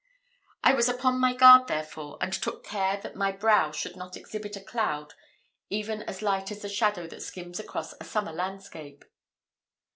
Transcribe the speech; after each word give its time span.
I 0.63 0.73
was 0.73 0.89
upon 0.89 1.19
my 1.19 1.35
guard, 1.35 1.67
therefore, 1.67 2.17
and 2.19 2.33
took 2.33 2.63
care 2.63 2.97
that 3.03 3.15
my 3.15 3.31
brow 3.31 3.69
should 3.71 3.95
not 3.95 4.17
exhibit 4.17 4.55
a 4.55 4.59
cloud 4.59 5.13
even 5.69 6.01
as 6.01 6.23
light 6.23 6.49
as 6.49 6.63
the 6.63 6.69
shadow 6.69 7.05
that 7.05 7.21
skims 7.21 7.59
across 7.59 7.93
a 8.01 8.03
summer 8.03 8.31
landscape. 8.31 9.05